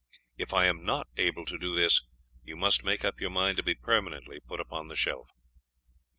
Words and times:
If 0.35 0.51
I 0.51 0.65
am 0.65 0.83
not 0.83 1.05
able 1.17 1.45
to 1.45 1.59
do 1.59 1.75
this, 1.75 2.01
you 2.43 2.55
must 2.55 2.83
make 2.83 3.05
up 3.05 3.21
your 3.21 3.29
mind 3.29 3.57
to 3.57 3.63
be 3.63 3.75
permanently 3.75 4.39
put 4.39 4.59
upon 4.59 4.87
the 4.87 4.95
shelf." 4.95 5.29